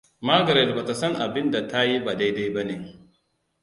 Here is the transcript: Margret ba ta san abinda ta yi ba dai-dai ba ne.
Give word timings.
Margret 0.29 0.75
ba 0.75 0.83
ta 0.87 0.93
san 1.01 1.13
abinda 1.15 1.67
ta 1.67 1.83
yi 1.83 2.03
ba 2.03 2.15
dai-dai 2.17 2.49
ba 2.53 2.63
ne. 2.63 2.75